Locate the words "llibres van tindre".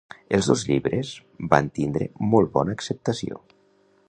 0.69-2.09